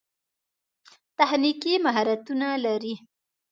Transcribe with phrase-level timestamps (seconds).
[1.17, 2.93] تخنیکي مهارتونه لري.